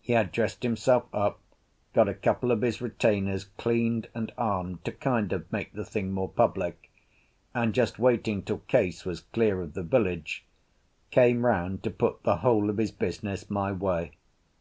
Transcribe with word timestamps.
He 0.00 0.12
had 0.12 0.30
dressed 0.30 0.62
himself 0.62 1.12
up, 1.12 1.40
got 1.92 2.08
a 2.08 2.14
couple 2.14 2.52
of 2.52 2.62
his 2.62 2.80
retainers 2.80 3.46
cleaned 3.58 4.08
and 4.14 4.30
armed 4.38 4.84
to 4.84 4.92
kind 4.92 5.32
of 5.32 5.50
make 5.50 5.72
the 5.72 5.84
thing 5.84 6.12
more 6.12 6.28
public, 6.28 6.88
and, 7.52 7.74
just 7.74 7.98
waiting 7.98 8.44
till 8.44 8.58
Case 8.58 9.04
was 9.04 9.22
clear 9.22 9.60
of 9.60 9.74
the 9.74 9.82
village, 9.82 10.44
came 11.10 11.44
round 11.44 11.82
to 11.82 11.90
put 11.90 12.22
the 12.22 12.36
whole 12.36 12.70
of 12.70 12.78
his 12.78 12.92
business 12.92 13.50
my 13.50 13.72
way. 13.72 14.12